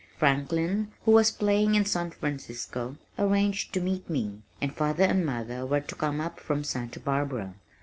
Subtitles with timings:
[0.17, 5.63] Franklin, who was playing in San Francisco, arranged to meet me, and father and mother
[5.63, 7.53] were to come up from Santa Barbara.